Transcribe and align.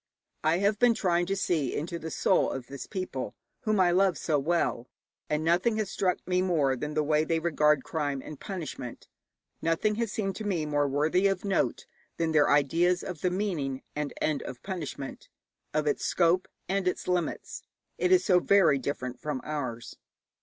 I 0.43 0.57
have 0.57 0.79
been 0.79 0.95
trying 0.95 1.27
to 1.27 1.35
see 1.35 1.75
into 1.75 1.99
the 1.99 2.09
soul 2.09 2.49
of 2.49 2.65
this 2.65 2.87
people 2.87 3.35
whom 3.65 3.79
I 3.79 3.91
love 3.91 4.17
so 4.17 4.39
well, 4.39 4.87
and 5.29 5.43
nothing 5.43 5.77
has 5.77 5.91
struck 5.91 6.27
me 6.27 6.41
more 6.41 6.75
than 6.75 6.95
the 6.95 7.03
way 7.03 7.23
they 7.23 7.37
regard 7.37 7.83
crime 7.83 8.19
and 8.25 8.39
punishment; 8.39 9.07
nothing 9.61 9.93
has 10.01 10.11
seemed 10.11 10.35
to 10.37 10.43
me 10.43 10.65
more 10.65 10.87
worthy 10.87 11.27
of 11.27 11.45
note 11.45 11.85
than 12.17 12.31
their 12.31 12.49
ideas 12.49 13.03
of 13.03 13.21
the 13.21 13.29
meaning 13.29 13.83
and 13.95 14.11
end 14.19 14.41
of 14.41 14.63
punishment, 14.63 15.29
of 15.71 15.85
its 15.85 16.03
scope 16.03 16.47
and 16.67 16.87
its 16.87 17.07
limits. 17.07 17.61
It 17.99 18.11
is 18.11 18.25
so 18.25 18.39
very 18.39 18.79
different 18.79 19.19
from 19.19 19.39
ours. 19.43 19.97